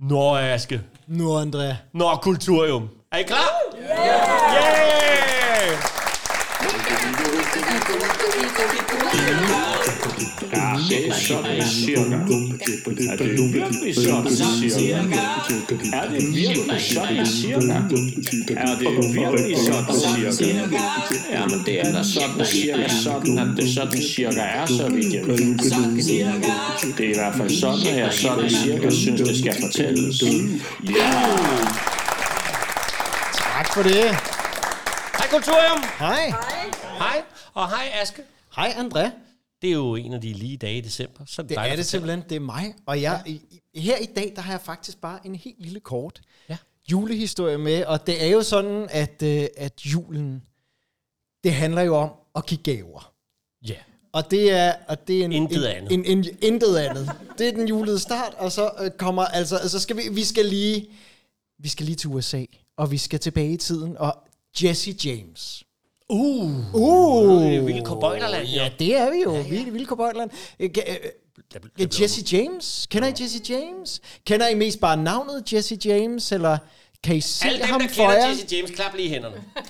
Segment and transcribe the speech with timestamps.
[0.00, 0.80] Nå, Aske.
[1.06, 1.76] Nu, André.
[1.92, 2.90] Nå, Kulturium.
[3.12, 3.48] Er I klar?
[3.74, 4.52] Yeah!
[4.52, 5.97] yeah!
[11.12, 12.00] Sådan cirka.
[13.10, 14.36] Er det virkelig sådan
[14.70, 15.18] cirka?
[15.92, 17.72] Er det virkelig sådan cirka?
[18.56, 20.78] Er det virkelig sådan cirka?
[21.32, 25.14] Ja, men det er da sådan cirka sådan, at det sådan cirka er, så vidt
[25.14, 25.38] jeg ved.
[26.98, 30.22] Det er i hvert fald sådan, at jeg sådan cirka synes, det skal fortælles.
[30.96, 31.22] Ja!
[33.34, 34.37] Tak for det.
[35.18, 35.82] Hej, Kulturium.
[35.98, 36.26] Hej.
[36.98, 37.22] Hej.
[37.54, 38.22] Og hej, Aske.
[38.56, 39.10] Hej, André.
[39.62, 41.24] Det er jo en af de lige dage i december.
[41.26, 42.22] Så Det er det simpelthen.
[42.28, 42.74] Det er mig.
[42.86, 43.40] Og jeg, i,
[43.74, 46.56] i- her i dag, der har jeg faktisk bare en helt lille kort Ja.
[46.92, 47.84] julehistorie med.
[47.84, 50.42] Og det er jo sådan, at, øh, at julen,
[51.44, 53.12] det handler jo om at give gaver.
[53.68, 53.74] Ja.
[54.12, 55.92] Og det er, og det er en, Intet en, andet.
[55.92, 57.10] En, en, intet andet.
[57.38, 60.44] Det er den julede start, og så øh, kommer, altså, altså skal vi, vi skal
[60.46, 60.90] lige,
[61.58, 62.44] vi skal lige til USA,
[62.76, 64.27] og vi skal tilbage i tiden, og
[64.62, 65.64] Jesse James.
[66.08, 66.74] Uh.
[66.74, 68.62] Uh, Det er vilde cowboyderland, jo.
[68.62, 69.32] Ja, det er vi jo.
[69.34, 69.48] Ja, ja.
[69.48, 70.30] Vilde, vilde.
[71.80, 72.86] Øh, Jesse James.
[72.90, 74.00] Kender I Jesse James?
[74.26, 76.58] Kender I mest bare navnet Jesse James, eller
[77.04, 78.28] kan I se Alle dem, ham der for kender jer?
[78.28, 79.44] Jesse James, klap lige hænderne.
[79.56, 79.60] Ja,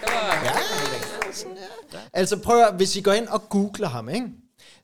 [0.00, 0.42] det var...
[0.44, 1.98] Ja.
[2.12, 4.26] Altså prøv at, hvis I går ind og googler ham, ikke?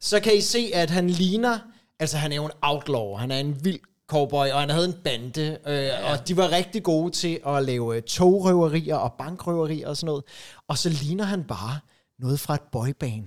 [0.00, 1.58] så kan I se, at han ligner,
[2.00, 3.80] altså han er jo en outlaw, han er en vild
[4.12, 6.12] cowboy, og han havde en bande, øh, ja.
[6.12, 10.24] og de var rigtig gode til at lave øh, togrøverier og bankrøverier og sådan noget.
[10.68, 11.78] Og så ligner han bare
[12.18, 13.26] noget fra et boyband.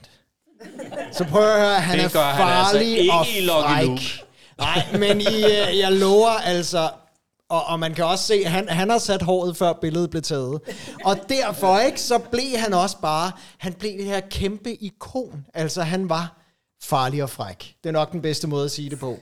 [1.11, 3.25] Så prøv at høre, han Det er gør han altså farlig ikke og
[3.63, 4.25] fræk.
[4.57, 6.89] Nej, men I, øh, jeg lover altså,
[7.49, 10.21] og, og man kan også se, at han, han har sat håret, før billedet blev
[10.21, 10.61] taget.
[11.05, 15.45] Og derfor ikke, så blev han også bare, han blev det her kæmpe ikon.
[15.53, 16.37] Altså han var
[16.83, 17.75] farlig og fræk.
[17.83, 19.19] Det er nok den bedste måde at sige det på.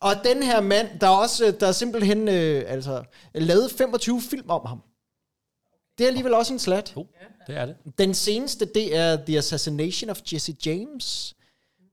[0.00, 3.02] Og den her mand, der er også, der er simpelthen øh, altså,
[3.34, 4.82] lavet 25 film om ham.
[5.98, 6.92] Det er alligevel også en slat.
[6.96, 7.06] Jo,
[7.46, 7.76] det er det.
[7.98, 11.34] Den seneste, det er The Assassination of Jesse James.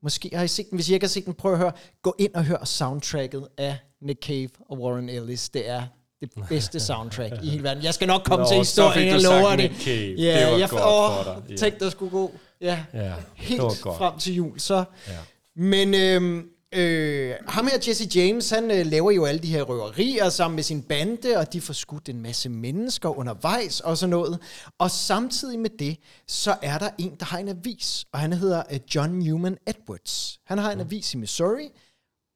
[0.03, 0.77] Måske har I set den.
[0.77, 1.71] Hvis I ikke har set den, prøv at høre.
[2.01, 5.49] Gå ind og hør soundtracket af Nick Cave og Warren Ellis.
[5.49, 5.83] Det er
[6.19, 7.83] det bedste soundtrack i hele verden.
[7.83, 9.87] Jeg skal nok komme Nå, til historien, jeg lover det.
[9.87, 11.57] Ja, Det var jeg, godt åh, for dig.
[11.57, 12.31] Tænk, der skulle gå.
[12.61, 13.97] Ja, det helt godt.
[13.97, 14.59] frem til jul.
[14.59, 14.83] Så.
[15.07, 15.17] Ja.
[15.55, 20.29] Men øhm, øh, ham her, Jesse James, han øh, laver jo alle de her røverier
[20.29, 24.39] sammen med sin bande, og de får skudt en masse mennesker undervejs og sådan noget.
[24.79, 25.97] Og samtidig med det,
[26.27, 30.39] så er der en, der har en avis, og han hedder øh, John Newman Edwards.
[30.45, 31.69] Han har en avis i Missouri,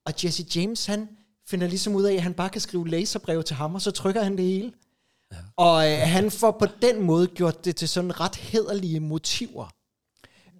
[0.05, 1.09] og Jesse James, han
[1.47, 4.23] finder ligesom ud af, at han bare kan skrive laserbrev til ham, og så trykker
[4.23, 4.71] han det hele.
[5.31, 5.37] Ja.
[5.57, 9.69] Og øh, han får på den måde gjort det til sådan ret hederlige motiver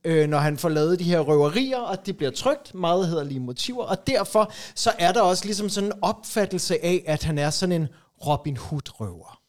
[0.03, 3.84] øh, når han får lavet de her røverier, og det bliver trygt, meget hederlige motiver,
[3.84, 7.81] og derfor så er der også ligesom sådan en opfattelse af, at han er sådan
[7.81, 7.88] en
[8.28, 9.41] Robin Hood-røver.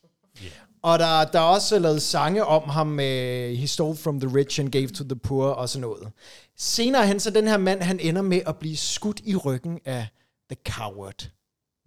[0.43, 0.53] Yeah.
[0.83, 4.61] Og der, der er også lavet sange om ham med He stole from the rich
[4.61, 6.13] and gave to the poor og sådan noget.
[6.57, 10.07] Senere hen, så den her mand, han ender med at blive skudt i ryggen af
[10.51, 11.31] The Coward,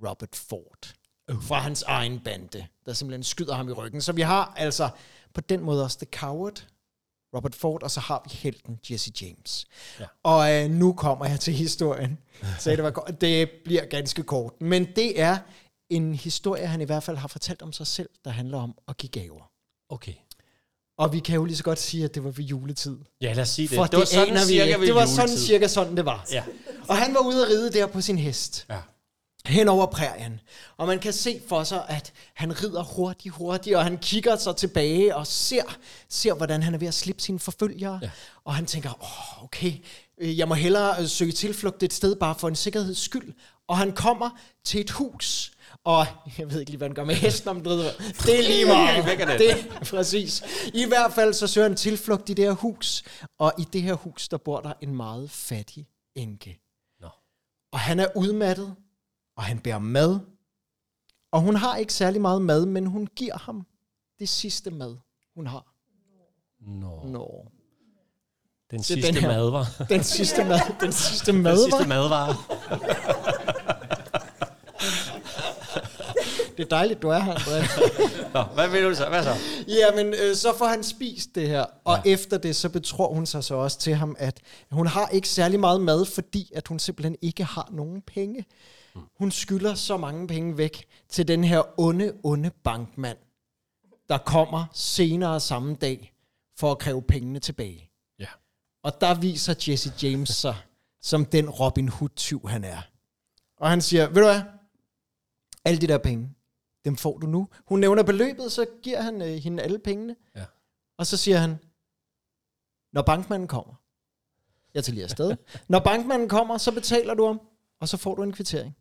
[0.08, 0.94] Robert Ford,
[1.42, 4.02] fra hans egen bande, der simpelthen skyder ham i ryggen.
[4.02, 4.90] Så vi har altså
[5.34, 6.66] på den måde også The Coward,
[7.36, 9.66] Robert Ford, og så har vi helten Jesse James.
[10.00, 10.06] Ja.
[10.24, 12.18] Og øh, nu kommer jeg til historien.
[12.60, 13.22] Så det, var, godt.
[13.22, 14.54] det bliver ganske kort.
[14.62, 15.38] Men det er
[15.90, 18.98] en historie, han i hvert fald har fortalt om sig selv, der handler om at
[18.98, 19.52] give gaver.
[19.90, 20.14] Okay.
[20.98, 22.98] Og vi kan jo lige så godt sige, at det var ved juletid.
[23.22, 23.76] Ja, lad os sige det.
[23.76, 26.28] For det var sådan vi cirka ved Det var sådan cirka sådan, det var.
[26.32, 26.44] Ja.
[26.90, 28.66] Og han var ude at ride der på sin hest.
[28.70, 28.80] Ja.
[29.48, 30.40] Hen over prærien.
[30.78, 34.56] Og man kan se for sig, at han rider hurtigt, hurtigt, og han kigger sig
[34.56, 35.78] tilbage og ser,
[36.10, 38.00] ser hvordan han er ved at slippe sine forfølgere.
[38.02, 38.10] Ja.
[38.46, 39.74] Og han tænker, åh, okay,
[40.18, 43.34] øh, jeg må hellere øh, søge tilflugt et sted bare for en sikkerheds skyld.
[43.68, 44.30] Og han kommer
[44.66, 45.52] til et hus,
[45.84, 46.06] og
[46.38, 47.92] jeg ved ikke lige, hvad han gør med hesten om drider.
[48.26, 49.06] Det er lige meget.
[49.22, 49.40] Er det.
[49.40, 50.44] det præcis.
[50.74, 53.04] I hvert fald så søger han tilflugt i det her hus,
[53.40, 56.60] og i det her hus, der bor der en meget fattig enke.
[57.02, 57.10] Nå.
[57.72, 58.76] Og han er udmattet,
[59.38, 60.20] og han bærer mad.
[61.32, 63.66] Og hun har ikke særlig meget mad, men hun giver ham
[64.20, 64.96] det sidste mad,
[65.36, 65.66] hun har.
[66.68, 67.02] Nå.
[67.06, 67.46] Nå.
[68.72, 69.66] Den Så sidste den her- mad var.
[69.90, 71.86] Den sidste mad, den sidste Den mad, sidste var.
[71.96, 72.36] madvare.
[76.58, 77.80] Det er dejligt, du er her, Andreas.
[78.34, 79.10] Nå, hvad vil du så?
[79.10, 79.34] Hvad så?
[79.68, 82.12] Jamen, øh, så får han spist det her, og ja.
[82.12, 84.40] efter det, så betror hun sig så også til ham, at
[84.72, 88.46] hun har ikke særlig meget mad, fordi at hun simpelthen ikke har nogen penge.
[89.18, 93.18] Hun skylder så mange penge væk til den her onde, onde bankmand,
[94.10, 96.14] der kommer senere samme dag
[96.58, 97.92] for at kræve pengene tilbage.
[98.20, 98.28] Ja.
[98.84, 100.56] Og der viser Jesse James sig
[101.02, 102.82] som den Robin Hood-tyv, han er.
[103.58, 104.42] Og han siger, ved du hvad,
[105.66, 106.36] alle de der penge,
[106.86, 107.48] dem får du nu.
[107.66, 110.16] Hun nævner beløbet, så giver han øh, hende alle pengene.
[110.36, 110.46] Ja.
[110.98, 111.60] Og så siger han,
[112.94, 113.74] når bankmanden kommer,
[114.74, 115.36] jeg tager lige afsted.
[115.68, 117.42] Når bankmanden kommer, så betaler du ham,
[117.80, 118.76] og så får du en kvittering.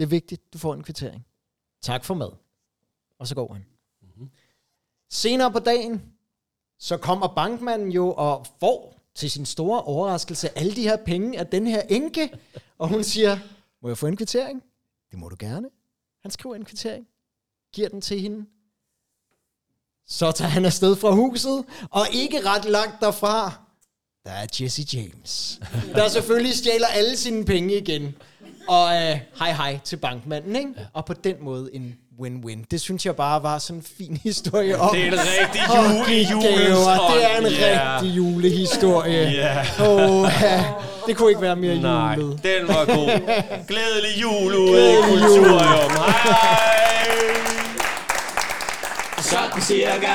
[0.00, 1.26] Det er vigtigt, du får en kvittering.
[1.82, 2.30] Tak for mad.
[3.18, 3.64] Og så går han.
[4.02, 4.30] Mm-hmm.
[5.10, 6.02] Senere på dagen,
[6.78, 11.46] så kommer bankmanden jo og får til sin store overraskelse alle de her penge af
[11.46, 12.38] den her enke.
[12.78, 13.38] Og hun siger,
[13.82, 14.62] må jeg få en kvittering?
[15.10, 15.68] Det må du gerne.
[16.22, 17.06] Han skriver en kvittering,
[17.72, 18.46] giver den til hende.
[20.06, 23.52] Så tager han afsted fra huset, og ikke ret langt derfra,
[24.24, 25.60] der er Jesse James.
[25.94, 28.14] Der selvfølgelig stjæler alle sine penge igen.
[28.70, 30.70] Og øh, hej hej til bankmanden, ikke?
[30.76, 30.82] Ja.
[30.92, 32.64] Og på den måde en win-win.
[32.70, 34.94] Det synes jeg bare var sådan en fin historie om.
[34.94, 37.14] Det er en rigtig jule, gaver.
[37.14, 37.46] Det er en.
[37.52, 37.94] Ja.
[37.96, 39.30] rigtig julehistorie.
[39.30, 39.86] Ja.
[39.88, 40.64] Åh, ja.
[41.06, 42.42] Det kunne ikke være mere Nej, julet.
[42.42, 43.06] den var god.
[43.68, 44.96] Glædelig jul ude i.
[45.02, 45.90] Kulturium.
[45.90, 46.66] Hej!
[49.18, 50.12] Sådan cirka.